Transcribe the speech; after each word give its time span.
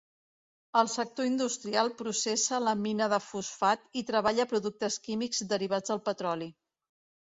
El 0.79 0.87
sector 0.93 1.27
industrial 1.31 1.91
processa 1.99 2.61
la 2.69 2.75
mina 2.87 3.11
de 3.15 3.21
fosfat 3.29 3.87
i 4.03 4.07
treballa 4.11 4.51
productes 4.57 5.01
químics 5.09 5.49
derivats 5.57 5.97
del 5.97 6.07
petroli. 6.13 6.55